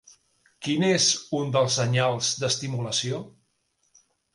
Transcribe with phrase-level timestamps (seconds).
[0.67, 1.05] Quin és
[1.41, 3.25] un dels senyals d'estimulació?